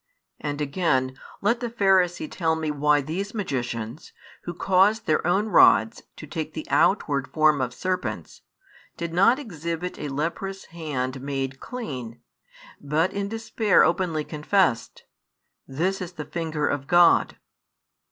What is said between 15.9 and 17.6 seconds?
is the finger of God?